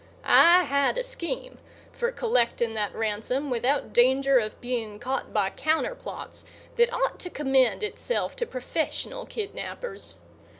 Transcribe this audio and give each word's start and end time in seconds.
I 0.25 0.63
had 0.63 0.97
a 0.97 1.03
scheme 1.03 1.59
for 1.91 2.11
collecting 2.11 2.73
that 2.73 2.91
ransom 2.95 3.51
without 3.51 3.93
danger 3.93 4.39
of 4.39 4.59
being 4.59 4.97
caught 4.99 5.31
by 5.31 5.51
counterplots 5.51 6.43
that 6.75 6.91
ought 6.91 7.19
to 7.19 7.29
commend 7.29 7.83
itself 7.83 8.35
to 8.37 8.47
professional 8.47 9.27
kidnappers. 9.27 10.15